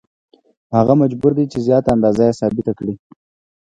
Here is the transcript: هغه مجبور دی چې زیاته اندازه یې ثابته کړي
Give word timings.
هغه 0.75 0.93
مجبور 1.01 1.31
دی 1.37 1.45
چې 1.51 1.57
زیاته 1.67 1.89
اندازه 1.95 2.23
یې 2.27 2.37
ثابته 2.39 2.71
کړي 2.79 2.95